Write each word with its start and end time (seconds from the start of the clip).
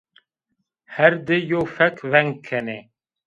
Her 0.95 1.13
di 1.25 1.37
yewfek 1.49 1.95
veng 2.11 2.31
kenê 2.45 2.79